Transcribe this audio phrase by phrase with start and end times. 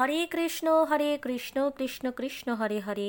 [0.00, 3.08] হরে কৃষ্ণ হরে কৃষ্ণ কৃষ্ণ কৃষ্ণ হরে হরে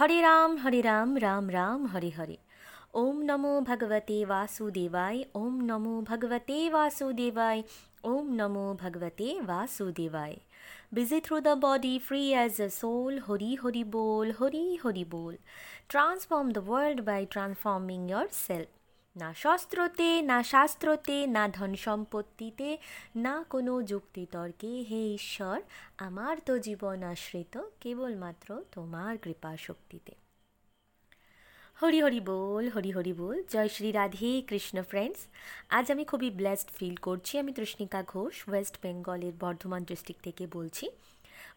[0.00, 2.36] হরে রাম হরে রাম রাম রাম হরে হরে
[2.94, 7.60] ওম নমো ভগবতে বাসুদেবায় ওম নমো ভগবতে বাসুদেবায়
[8.04, 10.36] ওম নমো ভগবতে বাসুদেবায়
[10.90, 13.20] busy through the body, free as a soul.
[13.20, 15.34] Hori Hori Bol, Hori Hori Bol.
[15.88, 18.68] Transform the world by transforming yourself.
[19.15, 22.77] না শস্ত্রতে, না শাস্ত্রতে, না ধন সম্পত্তিতে
[23.15, 25.61] না কোনো যুক্তিতর্কে হে ঈশ্বর,
[25.97, 30.13] আমার তো জীবন আশ্রিত কেবলমাত্র তোমার কৃপা শক্তিতে
[31.81, 35.19] হরি হরি বল, হরি হরি বল। জয় শ্রী রাধে কৃষ্ণ ফ্রেন্ডস
[35.69, 40.89] আজ আমি খুবই ব্লেসড ফিল করছি। আমি তৃষ্ণিকা ঘোষ ওয়েস্ট বেঙ্গলের বর্ধমান ডিস্ট্রিক্ট থেকে বলছি।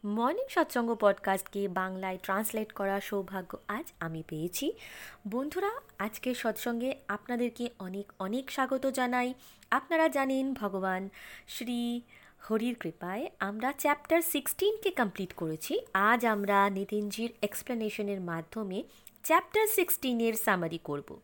[0.05, 4.73] মর্নিং সৎসঙ্গ পডকাস্টকে বাংলায় ট্রান্সলেট করার সৌভাগ্য আজ আমি পেয়েছি।
[5.29, 9.35] বন্ধুরা, আজকের সৎসঙ্গে আপনাদেরকে অনেক অনেক স্বাগত জানাই।
[9.71, 11.09] আপনারা জানেন, ভগবান
[11.49, 12.01] শ্রী
[12.51, 18.83] হরির কৃপায় আমরা চ্যাপ্টার সিক্সটিনকে কমপ্লিট করেছি। আজ আমরা নিতিনজির এক্সপ্লেনেশনের মাধ্যমে
[19.25, 21.21] চ্যাপ্টার সিক্সটিনের সামারি করব।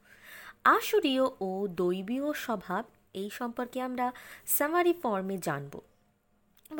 [0.65, 4.13] আসুরীয় ও দৈবীয় স্বভাব এই সম্পর্কে আমরা
[4.47, 5.81] সামারি ফর্মে জানব।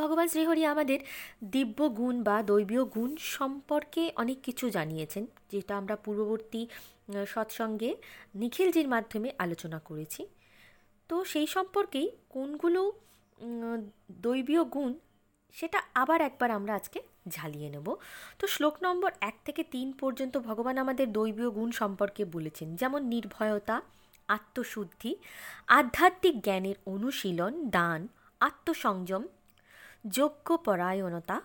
[0.01, 1.01] ভগবান শ্রীহরি আমাদের
[1.55, 6.63] দিব্য গুণ বা দৈবীয় গুণ সম্পর্কে অনেক কিছু জানিয়েছেন, যেটা আমরা পূর্ববর্তী
[7.33, 7.91] সৎসঙ্গে
[8.41, 10.23] নিখিলজির মাধ্যমে আলোচনা করেছি।
[11.11, 12.81] তো সেই সম্পর্কেই কোনগুলো
[14.25, 14.93] দৈবীয় গুণ
[15.55, 16.99] সেটা আবার একবার আমরা আজকে
[17.35, 17.87] ঝালিয়ে নেব।
[18.39, 23.77] তো শ্লোক নম্বর এক থেকে তিন পর্যন্ত ভগবান আমাদের দৈবীয় গুণ সম্পর্কে বলেছেন, যেমন নির্ভয়তা,
[24.29, 25.13] আত্মশুদ্ধি,
[25.79, 28.01] আধ্যাত্মিক জ্ঞানের অনুশীলন, দান,
[28.41, 29.23] আত্মসংযম
[30.11, 31.41] যোগ্য পরায়ণতা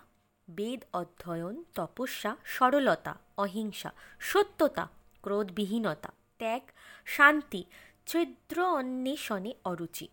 [0.50, 4.88] বেদ অধ্যয়ন, তপস্যা, সরলতা, অহিংসা, সত্যতা,
[5.22, 6.62] ক্রোধবিহীনতা, ত্যাগ,
[7.06, 7.64] শান্তি
[8.06, 10.08] ছিদ্র অন্বেষণে অরুচি,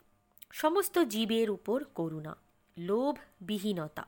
[0.50, 2.36] সমস্ত জীবের উপর করুণা
[2.78, 4.04] লোভ বিহীনতা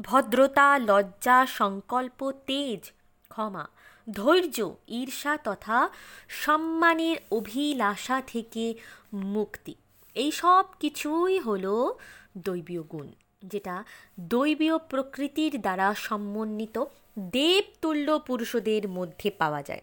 [0.00, 2.92] ভদ্রতা, লজ্জা, সংকল্প, তেজ,
[3.28, 3.66] ক্ষমা,
[4.12, 5.88] ধৈর্য, ঈর্ষা তথা
[6.28, 8.74] সম্মানের অভিলাষা থেকে
[9.12, 9.74] মুক্তি।
[10.14, 11.98] এই সব কিছুই হলো
[12.38, 13.12] দৈবীয় গুণ।
[13.44, 13.84] যেটা
[14.20, 16.84] দৈবীয় প্রকৃতির দ্বারা সমন্বিত
[17.18, 19.80] দেবতুল্য পুরুষদের মধ্যে পাওয়া যায়।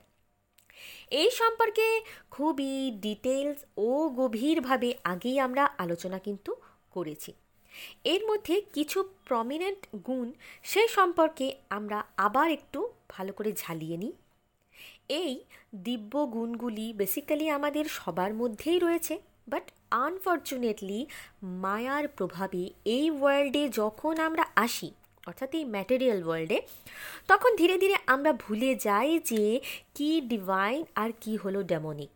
[1.11, 6.55] এই সম্পর্কে খুবই ডিটেলস ও গভীরভাবে আগেই আমরা আলোচনা কিন্তু
[6.91, 7.33] করেছি।
[8.03, 10.31] এর মধ্যে কিছু প্রমিনেন্ট গুণ
[10.63, 14.13] সে সম্পর্কে আমরা আবার একটু ভালো করে ঝালিয়ে নিই।
[15.09, 15.39] এই
[15.75, 19.71] দিব্য গুণগুলি বেসিক্যালি আমাদের সবার মধ্যেই রয়েছে বাট
[20.05, 20.99] আনফর্চুনেটলি
[21.63, 24.89] মায়ার প্রভাবে এই ওয়ার্ল্ডে যখন আমরা আসি,
[25.27, 26.57] অর্থাৎ এই ম্যাটেরিয়াল ওয়ার্ল্ডে
[27.27, 29.43] তখন ধীরে ধীরে আমরা ভুলে যাই যে
[29.95, 32.13] কি ডিভাইন আর কি হলো ডেমনিক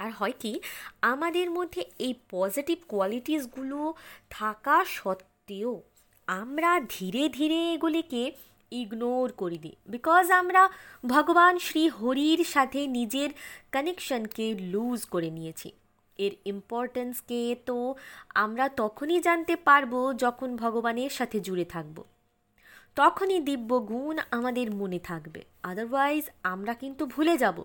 [0.00, 0.52] আর হয় কি,
[1.02, 3.78] আমাদের মধ্যে এই পজিটিভ কোয়ালিটিসগুলো
[4.30, 5.72] থাকা সত্ত্বেও
[6.28, 8.22] আমরা ধীরে ধীরে এগুলিকে
[8.72, 10.62] ইগনোর করে দিই। বিকজ আমরা
[11.04, 13.30] ভগবান শ্রী হরির সাথে নিজের
[13.72, 15.68] কানেকশনকে লুজ করে নিয়েছি।
[16.18, 17.94] এর ইম্পর্টেন্সকে তো
[18.34, 22.04] আমরা তখনই জানতে পারব যখন ভগবানের সাথে জুড়ে থাকব।
[22.96, 27.64] তখনই দিব্য গুণ আমাদের মনে থাকবে আদারওয়াইজ আমরা কিন্তু ভুলে যাব।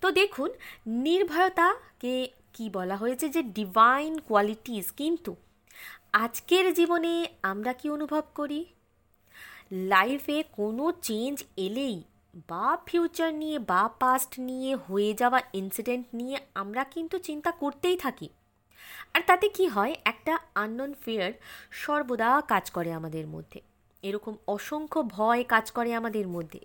[0.00, 0.50] তো দেখুন
[0.86, 2.14] নির্ভয়তাকে
[2.52, 5.36] কি বলা হয়েছে যে ডিভাইন কোয়ালিটিস কিন্তু
[6.12, 7.12] আজকের জীবনে
[7.42, 8.64] আমরা কি অনুভব করি?
[9.72, 12.02] লাইফে কোনো চেঞ্জ এলেই
[12.48, 18.28] বা ফিউচার নিয়ে বা পাস্ট নিয়ে, হয়ে যাওয়া ইনসিডেন্ট নিয়ে আমরা কিন্তু চিন্তা করতেই থাকি।
[19.14, 19.94] আর তাতে কি হয়?
[20.04, 21.32] একটা আননোন ফিয়ার
[21.70, 23.60] সর্বদা কাজ করে আমাদের মধ্যে।
[24.02, 26.60] এরকম অসংখ্য ভয় কাজ করে আমাদের মধ্যে।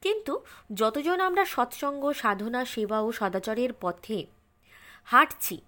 [0.00, 0.40] কিন্তু
[0.74, 4.26] যতজন আমরা সৎসঙ্গ, সাধনা, সেবা ও সদাচরের পথে
[5.04, 5.60] হাঁটছি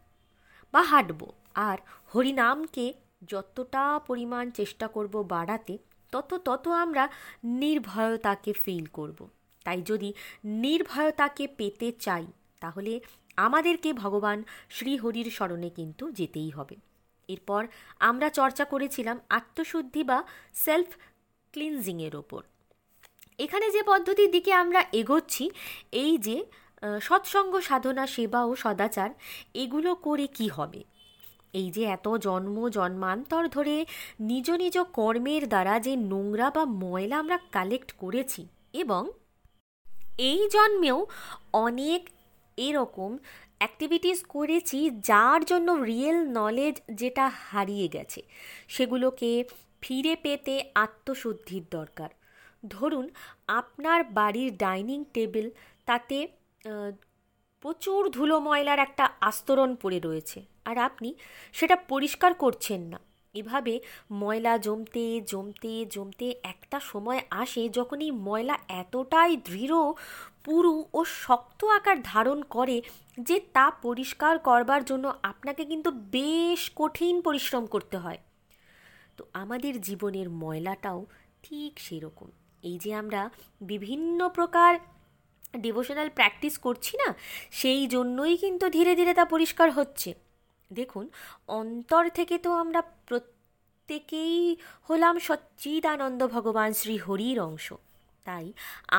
[0.73, 1.79] বা হাঁটব, আর
[2.15, 2.95] হরিনামকে
[3.29, 5.79] যতটা পরিমাণ চেষ্টা করব বাড়াতে,
[6.13, 7.09] তত তত আমরা
[7.45, 9.29] নির্ভয়তাকে ফিল করব।
[9.67, 10.09] তাই যদি
[10.65, 12.27] নির্ভয়তাকে পেতে চাই,
[12.63, 12.93] তাহলে
[13.37, 14.39] আমাদেরকে ভগবান
[14.71, 16.77] শ্রীহরির স্মরণে কিন্তু যেতেই হবে।
[17.29, 17.63] এরপর
[18.09, 20.19] আমরা চর্চা করেছিলাম আত্মশুদ্ধি বা
[20.65, 20.91] সেলফ
[21.55, 22.43] ক্লিনজিংয়ের ওপর।
[23.39, 25.45] এখানে যে পদ্ধতির দিকে আমরা এগোচ্ছি,
[25.93, 26.37] এই যে
[27.01, 29.11] সৎসঙ্গ সাধনা, সেবা ও সদাচার,
[29.55, 30.81] এগুলো করে কি হবে?
[31.61, 33.77] এই যে এত জন্ম, জন্মান্তর ধরে
[34.21, 38.43] নিজ নিজ কর্মের দ্বারা যে নোংরা বা ময়লা আমরা কালেক্ট করেছি
[38.73, 39.03] এবং
[40.29, 40.99] এই জন্মেও
[41.67, 42.01] অনেক
[42.59, 43.11] এরকম
[43.61, 44.79] অ্যাক্টিভিটিস করেছি
[45.11, 48.21] যার জন্য রিয়েল নলেজ যেটা হারিয়ে গেছে।
[48.69, 49.31] সেগুলোকে
[49.83, 52.11] ফিরে পেতে আত্মশুদ্ধির দরকার।
[52.69, 53.07] ধরুন,
[53.61, 55.47] আপনার বাড়ির ডাইনিং টেবিল
[55.89, 56.17] তাতে
[57.63, 60.39] প্রচুর ধুলো ময়লার একটা আস্তরণ পড়ে রয়েছে,
[60.69, 61.09] আর আপনি
[61.59, 62.99] সেটা পরিষ্কার করছেন না।
[63.35, 63.81] এভাবে
[64.13, 69.93] ময়লা জমতে জমতে জমতে একটা সময় আসে যখন এই ময়লা এতটাই দৃঢ়,
[70.45, 72.83] পুরু ও শক্ত আকার ধারণ করে
[73.19, 78.19] যে তা পরিষ্কার করবার জন্য আপনাকে কিন্তু বেশ কঠিন পরিশ্রম করতে হয়।
[79.17, 81.07] তো আমাদের জীবনের ময়লাটাও
[81.43, 82.29] ঠিক সেরকম।
[82.63, 83.31] এই যে আমরা
[83.61, 84.79] বিভিন্ন প্রকার
[85.57, 87.15] ডিভোশনাল প্র্যাকটিস করছি না,
[87.51, 90.15] সেই জন্যই কিন্তু ধীরে ধীরে তা পরিষ্কার হচ্ছে।
[90.73, 91.09] দেখুন,
[91.49, 92.83] অন্তর থেকে তো আমরা
[93.91, 94.57] প্রত্যেকেই
[94.89, 97.67] হলাম সচ্চিদানন্দ ভগবান শ্রী হরির অংশ।
[98.27, 98.47] তাই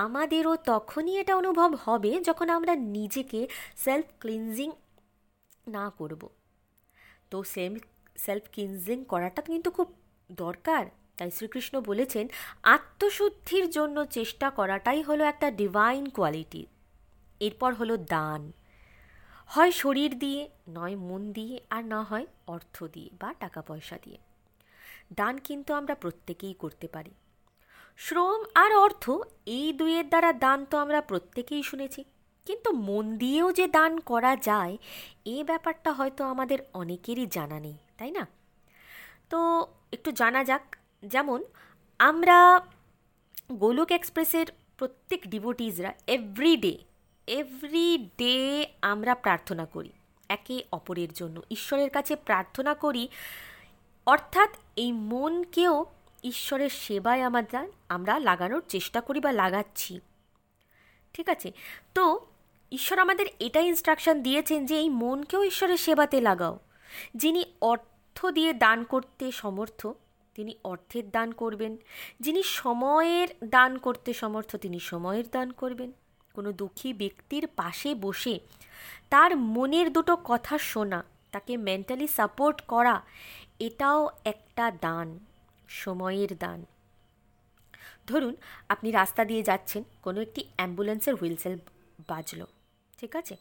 [0.06, 3.40] আমাদেরও তখনই এটা অনুভব হবে যখন আমরা নিজেকে
[3.78, 4.70] সেলফ ক্লিনজিং
[5.68, 6.22] না করব।
[7.32, 7.84] তো সেলফ
[8.16, 9.88] সেলফ ক্লিনজিং করাটা কিন্তু খুব
[10.32, 10.84] দরকার।
[11.18, 12.26] তাই শ্রীকৃষ্ণ বলেছেন,
[12.64, 16.64] আত্মশুদ্ধির জন্য চেষ্টা করাটাই হলো একটা ডিভাইন কোয়ালিটি
[17.40, 18.42] এরপর হলো দান।
[19.48, 24.20] হয় শরীর দিয়ে, নয় মন দিয়ে, আর না হয় অর্থ দিয়ে বা টাকা পয়সা দিয়ে।
[25.14, 27.12] দান কিন্তু আমরা প্রত্যেকেই করতে পারি।
[27.98, 29.12] শ্রম আর অর্থ
[29.46, 32.04] এই দুইয়ের দ্বারা দান তো আমরা প্রত্যেকেই শুনেছি।
[32.46, 34.78] কিন্তু মন দিয়েও যে দান করা যায়,
[35.26, 38.28] এ ব্যাপারটা হয়তো আমাদের অনেকেরই জানা নেই, তাই না?
[39.30, 41.44] তো একটু জানা যাক, যেমন
[42.00, 42.38] আমরা
[43.52, 44.48] গোলক এক্সপ্রেসের
[44.78, 46.78] প্রত্যেক ডিভোটিজরা এভরি ডে
[47.28, 48.36] এভরি ডে
[48.82, 49.92] আমরা প্রার্থনা করি,
[50.30, 53.08] একে অপরের জন্য। ঈশ্বরের কাছে প্রার্থনা করি
[54.06, 55.86] অর্থাৎ এই মনকেও
[56.24, 60.00] ঈশ্বরের সেবায় আমাদের আমরা লাগানোর চেষ্টা করি বা লাগাচ্ছি।
[61.14, 61.52] ঠিক আছে?
[61.94, 62.20] তো
[62.72, 66.60] ঈশ্বর আমাদের এটাই ইনস্ট্রাকশন দিয়েছেন যে এই মনকেও ঈশ্বরের সেবাতে লাগাও।
[67.16, 69.88] যিনি অর্থ দিয়ে দান করতে সমর্থ,
[70.36, 71.78] তিনি অর্থের দান করবেন।
[72.20, 75.92] যিনি সময়ের দান করতে সমর্থ, তিনি সময়ের দান করবেন।
[76.34, 78.40] কোনো দুঃখী ব্যক্তির পাশে বসে
[79.10, 83.02] তার মনের দুটো কথা শোনা, তাকে মেন্টালি সাপোর্ট করা
[83.62, 85.20] এটাও একটা দান,
[85.68, 86.66] সময়ের দান।
[88.08, 88.36] ধরুন,
[88.70, 91.56] আপনি রাস্তা দিয়ে যাচ্ছেন, কোনো একটি অ্যাম্বুলেন্সের হুইলসেল
[92.08, 92.46] বাজলো,
[92.98, 93.36] ঠিক আছে?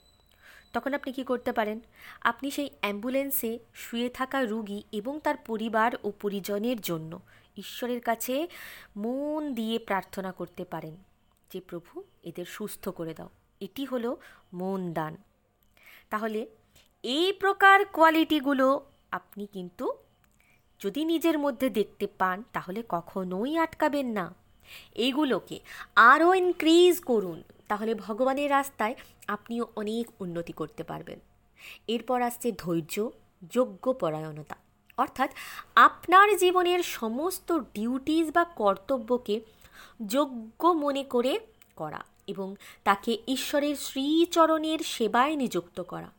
[0.73, 1.81] তখন আপনি কি করতে পারেন?
[2.21, 7.21] আপনি সেই অ্যাম্বুলেন্সে শুয়ে থাকা রুগী এবং তার পরিবার ও পরিজনের জন্য
[7.57, 8.49] ঈশ্বরের কাছে
[8.97, 10.97] মন দিয়ে প্রার্থনা করতে পারেন
[11.53, 13.31] যে, প্রভু, এদের সুস্থ করে দাও।
[13.61, 14.11] এটি হলো
[14.53, 15.17] মন দান।
[16.11, 16.41] তাহলে
[17.03, 18.67] এই প্রকার কোয়ালিটিগুলো
[19.11, 19.87] আপনি কিন্তু
[20.81, 24.35] যদি নিজের মধ্যে দেখতে পান, তাহলে কখনোই আটকাবেন না।
[24.95, 25.61] এগুলোকে
[25.97, 28.95] আরও ইনক্রিজ করুন, তাহলে ভগবানের রাস্তায়
[29.29, 31.19] আপনিও অনেক উন্নতি করতে পারবেন।
[31.89, 33.11] এরপর আসছে ধৈর্য
[33.51, 34.57] যোগ্য পরায়ণতা
[34.97, 35.31] অর্থাৎ
[35.75, 39.41] আপনার জীবনের সমস্ত ডিউটিস বা কর্তব্যকে
[40.07, 41.41] যোগ্য মনে করে
[41.77, 42.55] করা এবং
[42.85, 46.11] তাকে ঈশ্বরের শ্রীচরণের সেবায় নিযুক্ত করা।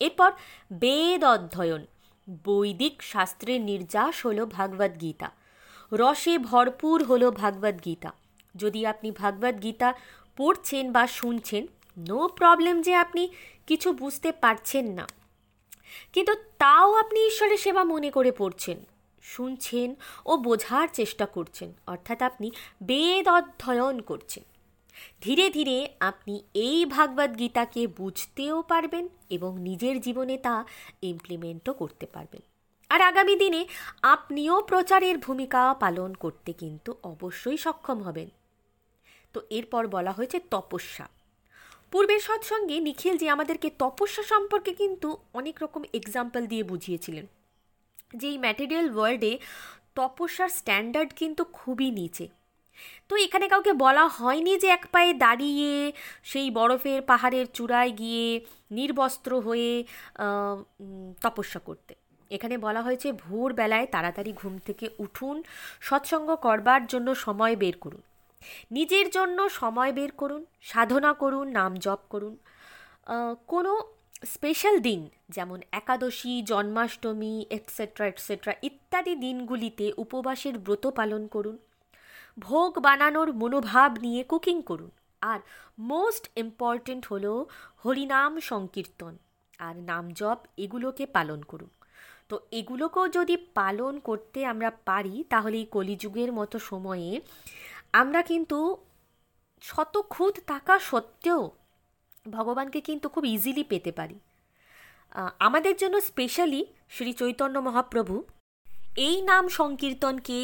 [0.00, 0.32] এরপর
[0.72, 1.86] বেদ অধ্যয়ন।
[2.44, 5.30] বৈদিক শাস্ত্রের নির্যাস হলো ভাগবত গীতা।
[5.92, 8.12] রসে ভরপুর হলো ভাগবত গীতা।
[8.56, 9.94] যদি আপনি ভাগবত গীতা
[10.36, 11.66] পড়ছেন বা শুনছেন
[11.98, 13.28] নো প্রবলেম যে আপনি
[13.66, 15.08] কিছু বুঝতে পারছেন না।
[16.12, 18.78] কিন্তু তাও আপনি ঈশ্বরের সেবা মনে করে পড়ছেন,
[19.22, 19.94] শুনছেন
[20.26, 22.50] ও বোঝার চেষ্টা করছেন। অর্থাৎ আপনি
[22.82, 24.44] বেদ অধ্যয়ন করছেন।
[25.20, 30.64] ধীরে ধীরে আপনি এই ভাগবত গীতাকে বুঝতেও পারবেন এবং নিজের জীবনে তা
[31.02, 32.40] ইমপ্লিমেন্টও করতে পারবেন।
[32.88, 33.66] আর আগামী দিনে
[34.02, 38.28] আপনিও প্রচারের ভূমিকা পালন করতে কিন্তু অবশ্যই সক্ষম হবেন।
[39.32, 41.08] তো এরপর বলা হয়েছে তপস্যা।
[41.90, 47.26] পূর্বের সৎসঙ্গে নিখিল যে আমাদেরকে তপস্যা সম্পর্কে কিন্তু অনেক রকম এক্সাম্পল দিয়ে বুঝিয়েছিলেন।
[48.16, 49.38] যে এই ম্যাটেরিয়াল ওয়ার্ল্ডে
[49.94, 52.28] তপস্যার স্ট্যান্ডার্ড কিন্তু খুবই নিচে।
[53.08, 58.26] তো এখানে কাউকে বলা হয়নি যে এক পায়ে দাঁড়িয়ে সেই বরফের পাহাড়ের চূড়ায় গিয়ে
[58.70, 59.84] নির্বস্ত্র হয়ে
[61.22, 61.94] তপস্যা করতে।
[62.30, 65.36] এখানে বলা হয়েছে, ভোরবেলায় তাড়াতাড়ি ঘুম থেকে উঠুন,
[65.80, 68.02] সৎসঙ্গ করবার জন্য সময় বের করুন।
[68.70, 72.34] নিজের জন্য সময় বের করুন, সাধনা করুন, নাম জপ করুন।
[73.46, 73.72] কোনো
[74.24, 81.58] স্পেশাল দিন, যেমন একাদশী, জন্মাষ্টমী এটসেট্রা এটসেট্রা ইত্যাদি দিনগুলিতে উপবাসের ব্রত পালন করুন।
[82.48, 84.90] ভোগ বানানোর মনোভাব নিয়ে কুকিং করুন।
[85.22, 85.40] আর
[85.90, 87.32] মোস্ট ইম্পর্টেন্ট হলো
[87.82, 89.14] হরিনাম সংকীর্তন
[89.58, 91.70] আর নাম জপ এগুলোকে পালন করুন।
[92.30, 97.10] তো এগুলোকেও যদি পালন করতে আমরা পারি, তাহলে এই কলিযুগের মতো সময়ে
[98.00, 98.58] আমরা কিন্তু
[99.62, 101.42] শত খুদ থাকা সত্ত্বেও
[102.26, 104.16] ভগবানকে কিন্তু খুব ইজিলি পেতে পারি।
[105.46, 106.60] আমাদের জন্য স্পেশালি
[106.94, 108.14] শ্রী চৈতন্য মহাপ্রভু
[109.06, 110.38] এই নাম সংকীর্তনকে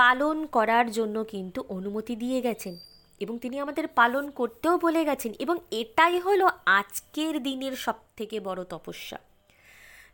[0.00, 2.74] পালন করার জন্য কিন্তু অনুমতি দিয়ে গেছেন
[3.20, 6.46] এবং তিনি আমাদের পালন করতেও বলে গেছেন এবং এটাই হলো
[6.78, 9.18] আজকের দিনের সব থেকে বড় তপস্যা।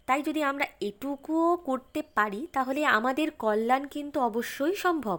[0.06, 5.18] তাই যদি আমরা এটুকুও করতে পারি, তাহলে আমাদের কল্যাণ কিন্তু অবশ্যই সম্ভব।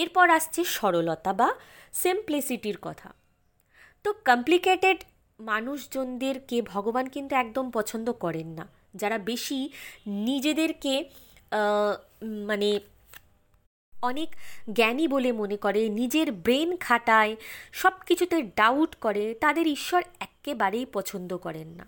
[0.00, 1.48] এরপর আসছে সরলতা বা
[2.02, 3.08] সিম্পলিসিটির কথা।
[4.04, 4.98] তো কমপ্লিকেটেড
[5.40, 8.64] মানুষজনদেরকে ভগবান কিন্তু একদম পছন্দ করেন না।
[9.00, 9.58] যারা বেশি
[10.28, 10.94] নিজেদেরকে
[12.50, 12.68] মানে
[14.02, 14.36] অনেক
[14.72, 17.36] জ্ঞানী বলে মনে করে, নিজের ব্রেন খাটায়
[17.72, 21.86] সব কিছুতে ডাউট করে, তাদের ঈশ্বর একেবারেই পছন্দ করেন না।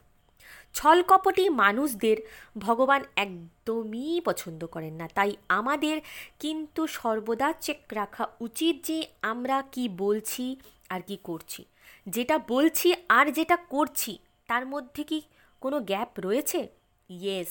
[0.74, 2.16] ছলকপটি মানুষদের
[2.58, 6.00] ভগবান একদমই পছন্দ করেন না। তাই আমাদের
[6.38, 10.56] কিন্তু সর্বদা চেক রাখা উচিত যে আমরা কি বলছি
[10.88, 11.64] আর কি করছি।
[12.06, 15.22] যেটা বলছি আর যেটা করছি, তার মধ্যে কি
[15.60, 16.68] কোনো গ্যাপ রয়েছে?
[17.10, 17.48] ইয়েস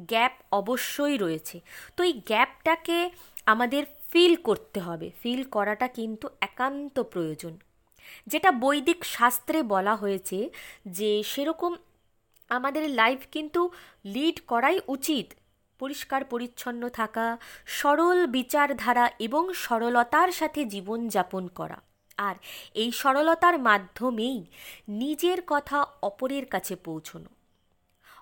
[0.00, 1.60] গ্যাপ অবশ্যই রয়েছে।
[1.96, 3.10] তো এই গ্যাপটাকে
[3.46, 3.84] আমাদের
[4.16, 7.58] ফিল করতে হবে। ফিল করাটা কিন্তু একান্ত প্রয়োজন।
[8.26, 10.50] যেটা বৈদিক শাস্ত্রে বলা হয়েছে
[10.86, 11.76] যে, সেরকম
[12.48, 13.70] আমাদের লাইফ কিন্তু
[14.04, 15.32] লিড করাই উচিত।
[15.78, 21.80] পরিষ্কার, পরিচ্ছন্ন থাকা, সরল বিচারধারা এবং সরলতার সাথে জীবনযাপন করা।
[22.16, 22.34] আর
[22.74, 24.44] এই সরলতার মাধ্যমেই
[24.88, 27.28] নিজের কথা অপরের কাছে পৌঁছনো।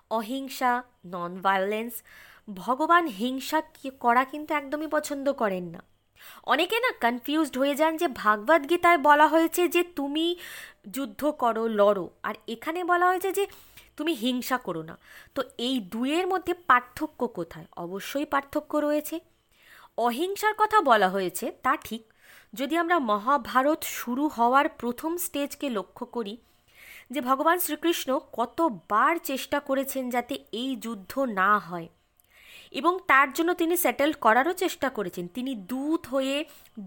[0.09, 1.93] অহিংসা নন ভায়োলেন্স
[2.47, 3.61] ভগবান হিংসা
[3.99, 5.83] করা কিন্তু একদমই পছন্দ করেন না।
[6.45, 10.35] অনেকে না কনফিউজড হয়ে যান যে ভাগবত গীতায় বলা হয়েছে যে তুমি
[10.91, 13.47] যুদ্ধ করো, লড়ো, আর এখানে বলা হয়েছে যে
[13.97, 14.97] তুমি হিংসা করো না।
[15.35, 17.65] তো এই দুয়ের মধ্যে পার্থক্য কোথায়?
[17.75, 19.19] অবশ্যই পার্থক্য রয়েছে।
[19.97, 22.13] অহিংসার কথা বলা হয়েছে, তা ঠিক।
[22.53, 26.37] যদি আমরা মহাভারত শুরু হওয়ার প্রথম স্টেজকে লক্ষ্য করি,
[27.11, 31.87] যে ভগবান শ্রীকৃষ্ণ কতবার চেষ্টা করেছেন যাতে এই যুদ্ধ না হয়
[32.79, 36.35] এবং তার জন্য তিনি সেটেল করারও চেষ্টা করেছেন। তিনি দূত হয়ে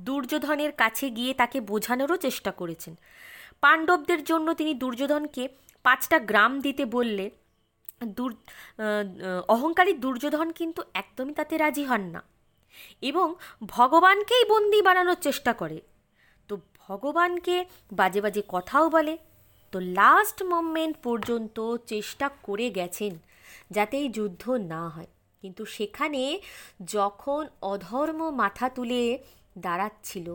[0.06, 2.94] দুর্যোধনের কাছে গিয়ে তাকে বোঝানোরও চেষ্টা করেছেন।
[3.60, 5.44] পাণ্ডবদের জন্য তিনি দুর্যোধনকে
[5.84, 7.24] পাঁচটা গ্রাম দিতে বললে
[8.16, 8.30] দুর
[9.48, 12.20] অহংকারী দুর্যোধন কিন্তু একদমই তাতে রাজি হন না
[13.02, 13.26] এবং
[13.74, 15.78] ভগবানকেই বন্দি বানানোর চেষ্টা করে।
[16.50, 16.54] তো
[16.86, 17.56] ভগবানকে
[17.92, 19.14] বাজে বাজে কথাও বলে।
[19.72, 21.56] তো লাস্ট মোমেন্ট পর্যন্ত
[21.92, 23.12] চেষ্টা করে গেছেন
[23.70, 24.42] যাতে এই যুদ্ধ
[24.72, 25.10] না হয়।
[25.42, 26.22] কিন্তু সেখানে
[26.86, 29.02] যখন অধর্ম মাথা তুলে
[29.58, 30.28] দাঁড়াচ্ছিল,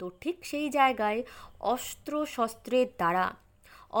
[0.00, 1.22] তো ঠিক সেই জায়গায়
[1.60, 3.26] অস্ত্র শস্ত্রের দ্বারা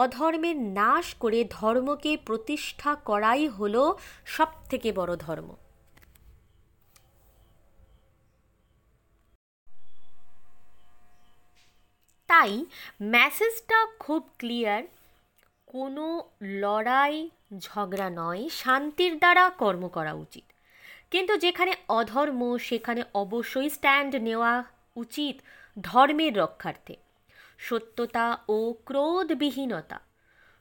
[0.02, 3.82] অধর্মের নাশ করে ধর্মকে প্রতিষ্ঠা করাই হলো
[4.24, 5.48] সব থেকে বড় ধর্ম।
[12.28, 12.52] তাই
[13.00, 14.82] মেসেজটা খুব ক্লিয়ার
[15.72, 20.44] কোনো লড়াই, ঝগড়া নয়, শান্তির দ্বারা কর্ম করা উচিত।
[21.10, 24.64] কিন্তু যেখানে অধর্ম, সেখানে অবশ্যই স্ট্যান্ড নেওয়া
[24.96, 25.42] উচিত
[25.80, 26.96] ধর্মের রক্ষার্থে।
[27.58, 30.00] সত্যতা ও ক্রোধবিহীনতা।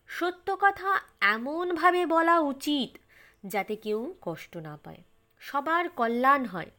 [0.08, 2.98] সত্য কথা এমনভাবে বলা উচিত
[3.46, 5.04] যাতে কেউ কষ্ট না পায়।
[5.40, 6.72] সবার কল্যাণ হয়।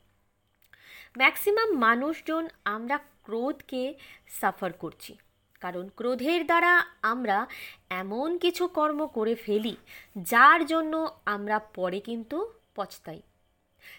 [1.17, 3.95] ম্যাক্সিমাম মানুষজন আমরা ক্রোধকে
[4.29, 5.17] সাফার করছি।
[5.61, 7.47] কারণ ক্রোধের দ্বারা আমরা
[7.91, 9.77] এমন কিছু কর্ম করে ফেলি,
[10.17, 13.23] যার জন্য আমরা পরে কিন্তু পচতাই।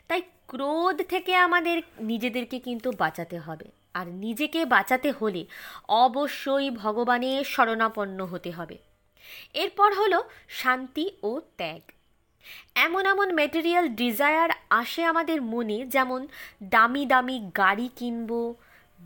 [0.07, 5.45] তাই ক্রোধ থেকে আমাদের নিজেদেরকে কিন্তু বাঁচাতে হবে। আর নিজেকে বাঁচাতে হলে
[5.87, 8.77] অবশ্যই ভগবানের শরণাপন্ন হতে হবে।
[9.53, 11.81] এরপর হলো শান্তি ও ত্যাগ।
[12.75, 16.27] এমন এমন মেটেরিয়াল ডিজায়ার আসে আমাদের মনে, যেমন
[16.63, 18.55] দামি দামি গাড়ি কিনবো,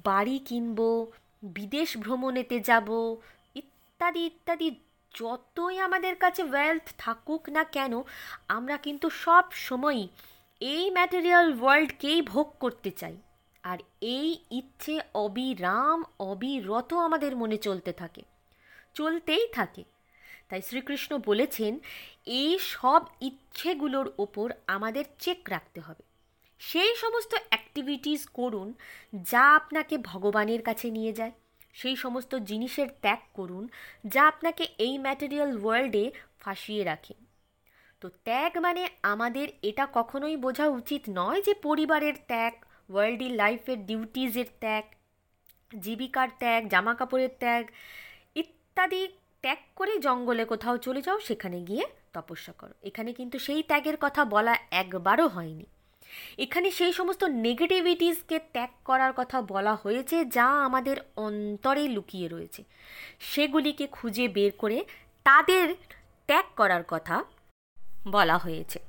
[0.04, 1.12] বাড়ি কিনবো
[1.54, 3.18] বিদেশ ভ্রমণেতে যাব,
[3.56, 4.72] ইত্যাদি ইত্যাদি,
[5.14, 8.04] যতই আমাদের কাছে ওয়েলথ থাকুক না কেন,
[8.48, 10.08] আমরা কিন্তু সব সময়ই
[10.62, 13.18] এই ম্যাটেরিয়াল ওয়ার্ল্ডকেই ভোগ করতে চাই।
[13.64, 18.24] আর এই ইচ্ছে অবিরাম, অবিরত আমাদের মনে চলতে থাকে,
[18.94, 19.84] চলতেই থাকে।
[20.50, 21.80] তাই শ্রীকৃষ্ণ বলেছেন,
[22.26, 26.15] এই সব ইচ্ছেগুলোর ওপর আমাদের চেক রাখতে হবে।
[26.60, 28.74] সেই সমস্ত অ্যাক্টিভিটিস করুন
[29.14, 31.32] যা আপনাকে ভগবানের কাছে নিয়ে যায়।
[31.74, 33.68] সেই সমস্ত জিনিসের ত্যাগ করুন
[34.06, 37.14] যা আপনাকে এই ম্যাটেরিয়াল ওয়ার্ল্ডে ফাঁসিয়ে রাখে।
[38.02, 42.54] তো ত্যাগ মানে আমাদের এটা কখনোই বোঝা উচিত নয় যে পরিবারের ত্যাগ
[42.90, 44.84] ওয়ার্ল্ডি লাইফের ডিউটিজের ত্যাগ,
[45.80, 47.64] জীবিকার ত্যাগ জামা কাপড়ের ত্যাগ
[48.36, 49.08] ইত্যাদি
[49.42, 54.26] ত্যাগ করে জঙ্গলে কোথাও চলে যাও, সেখানে গিয়ে তপস্যা করো। এখানে কিন্তু সেই ত্যাগের কথা
[54.26, 55.66] বলা একবারও হয়নি।
[56.38, 62.64] এখানে সেই সমস্ত নেগেটিভিটিসকে ত্যাগ করার কথা বলা হয়েছে, যা আমাদের অন্তরে লুকিয়ে রয়েছে।
[63.20, 64.86] সেগুলিকে খুঁজে বের করে
[65.24, 65.76] তাদের
[66.28, 67.24] ত্যাগ করার কথা
[68.08, 68.80] বলা হয়েছে।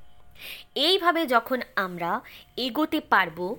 [0.75, 2.21] এইভাবে যখন আমরা
[2.57, 3.57] এগোতে পারব,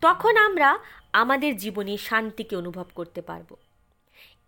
[0.00, 0.78] তখন আমরা
[1.12, 3.56] আমাদের জীবনে শান্তিকে অনুভব করতে পারব।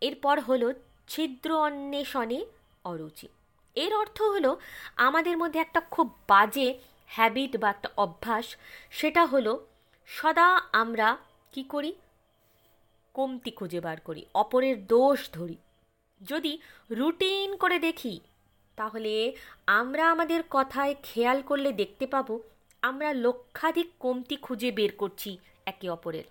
[0.00, 0.73] এরপর হলো
[1.09, 2.44] ছিদ্র অন্বেষণে
[2.85, 3.28] অরুচি।
[3.75, 4.56] এর অর্থ হলো
[4.97, 8.56] আমাদের মধ্যে একটা খুব বাজে হ্যাবিট বা একটা অভ্যাস,
[8.90, 9.66] সেটা হলো
[10.06, 11.16] সদা আমরা
[11.52, 11.94] কি করি?
[13.14, 15.56] কমতি খুঁজে বার করি, অপরের দোষ ধরি।
[16.20, 16.58] যদি
[16.90, 18.20] রুটিন করে দেখি,
[18.76, 22.42] তাহলে আমরা আমাদের কথায় খেয়াল করলে দেখতে পাবো,
[22.82, 26.25] আমরা লক্ষাধিক কমতি খুঁজে বের করছি একে অপরের।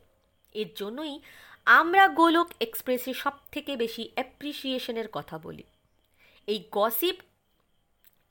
[0.53, 1.19] এর জন্যই
[1.65, 5.63] আমরা গোলক এক্সপ্রেসে সব থেকে বেশি অ্যাপ্রিসিয়েশনের কথা বলি।
[6.47, 7.15] এই গসিপ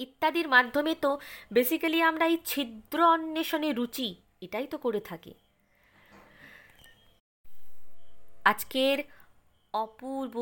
[0.04, 1.11] ইত্যাদির মাধ্যমে তো
[1.52, 4.09] বেসিক্যালি আমরা এই ছিদ্র অন্বেষণে রুচি,
[4.40, 5.32] এটাই তো করে থাকি।
[8.44, 8.99] আজকের
[9.75, 10.37] অপূর্ব,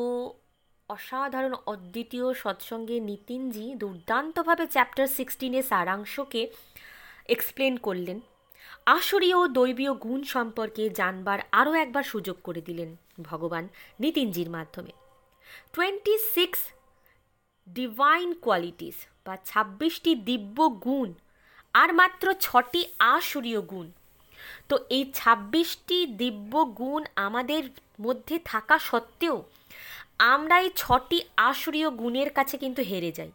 [0.89, 6.41] অসাধারণ, অদ্বিতীয় সৎসঙ্গে নিতিনজি দুর্দান্তভাবে চ্যাপ্টার সিক্সটিনের সারাংশকে
[7.35, 8.17] এক্সপ্লেন করলেন।
[8.97, 12.89] আসরীয় দৈবীয় গুণ সম্পর্কে জানবার আরও একবার সুযোগ করে দিলেন
[13.29, 13.63] ভগবান
[13.99, 14.93] নিতিনজির মাধ্যমে।
[15.73, 16.61] টোয়েন্টি সিক্স
[17.77, 21.09] ডিভাইন কোয়ালিটিস বা ছাব্বিশটি দিব্য গুণ
[21.73, 22.81] আর মাত্র ছটি
[23.15, 23.87] আসরীয় গুণ।
[24.69, 27.63] তো এই ছাব্বিশটি দিব্য গুণ আমাদের
[27.99, 29.37] মধ্যে থাকা সত্ত্বেও
[30.33, 31.17] আমরা এই ছটি
[31.49, 33.31] আসরীয় গুণের কাছে কিন্তু হেরে যাই।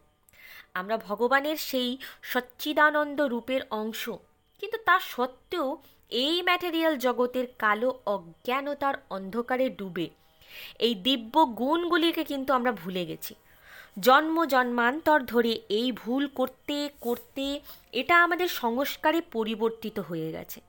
[0.75, 1.90] আমরা ভগবানের সেই
[2.23, 4.02] সচ্চিদানন্দ রূপের অংশ।
[4.62, 5.66] কিন্তু তা সত্ত্বেও
[6.25, 10.07] এই ম্যাটেরিয়াল জগতের কালো অজ্ঞানতার অন্ধকারে ডুবে
[10.78, 13.35] এই দিব্য গুণগুলিকে কিন্তু আমরা ভুলে গেছি।
[14.00, 17.61] জন্ম জন্মান্তর ধরে এই ভুল করতে করতে
[17.93, 20.61] এটা আমাদের সংস্কারে পরিবর্তিত হয়ে গেছে।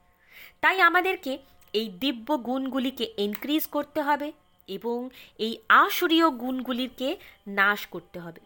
[0.62, 1.38] তাই আমাদেরকে
[1.74, 4.32] এই দিব্য গুণগুলিকে এনক্রিজ করতে হবে
[4.68, 5.10] এবং
[5.40, 8.40] এই আসরীয় গুণগুলিকে নাশ করতে হবে।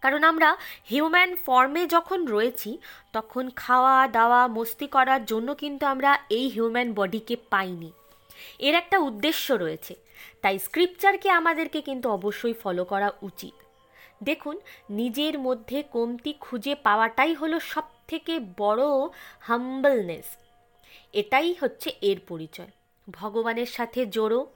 [0.00, 0.56] কারণ আমরা
[0.90, 2.78] হিউম্যান ফর্মে যখন রয়েছি,
[3.12, 7.92] তখন খাওয়া, দাওয়া, মস্তি করার জন্য কিন্তু আমরা এই হিউম্যান বডিকে পাইনি।
[8.58, 9.94] এর একটা উদ্দেশ্য রয়েছে।
[10.42, 13.69] তাই স্ক্রিপচারকে আমাদেরকে কিন্তু অবশ্যই ফলো করা উচিত।
[14.22, 18.82] দেখুন, নিজের মধ্যে কমতি খুঁজে পাওয়াটাই হলো সব থেকে বড়
[19.40, 20.24] হাম্বলনেস
[21.12, 22.70] এটাই হচ্ছে এর পরিচয়।
[23.10, 24.46] ভগবানের সাথে জোড়ো,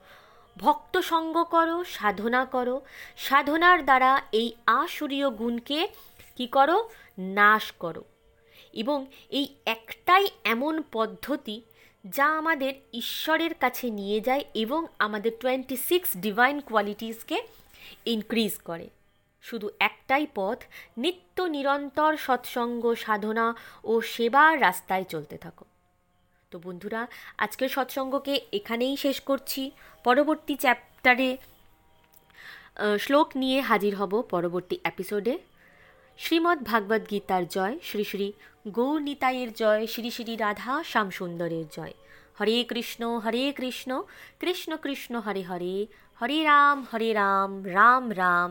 [0.56, 2.80] ভক্ত সঙ্গ করো, সাধনা করো।
[3.16, 5.88] সাধনার দ্বারা এই আসুরীয় গুণকে
[6.36, 6.90] কি করো?
[7.18, 8.04] নাশ করো।
[8.72, 11.62] এবং এই একটাই এমন পদ্ধতি
[12.06, 17.42] যা আমাদের ঈশ্বরের কাছে নিয়ে যায় এবং আমাদের টোয়েন্টি সিক্স ডিভাইন কোয়ালিটিসকে
[18.06, 18.88] ইনক্রিজ করে।
[19.48, 20.58] শুধু একটাই পথ,
[21.02, 23.46] নিত্য নিরন্তর সৎসঙ্গ, সাধনা
[23.90, 25.64] ও সেবার রাস্তায় চলতে থাকো।
[26.52, 27.02] তো বন্ধুরা,
[27.44, 29.62] আজকের সৎসঙ্গকে এখানেই শেষ করছি।
[30.06, 31.30] পরবর্তী চ্যাপ্টারে
[33.04, 35.34] শ্লোক নিয়ে হাজির হব পরবর্তী এপিসোডে।
[36.18, 38.28] শ্রীমদ্ ভাগবত গীতার জয়, শ্রী শ্রী
[38.76, 41.94] গৌর নিতাইয়ের জয়, শ্রী শ্রী রাধা শ্যামসুন্দরের জয়।
[42.38, 43.90] হরে কৃষ্ণ হরে কৃষ্ণ
[44.40, 45.74] কৃষ্ণ কৃষ্ণ, হরে হরে
[46.20, 48.50] হরে রাম হরে রাম রাম রাম।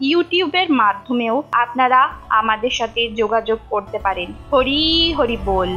[0.00, 5.70] ইউটিউবের মাধ্যমেও আপনারা আমাদের সাথে যোগাযোগ করতে পারেন। হরি হরি বল।